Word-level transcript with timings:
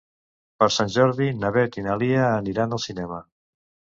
Per 0.61 0.67
Sant 0.75 0.89
Jordi 0.93 1.27
na 1.41 1.51
Beth 1.59 1.77
i 1.81 1.85
na 1.89 1.99
Lia 2.03 2.23
aniran 2.39 2.75
al 2.79 2.81
cinema. 2.87 3.21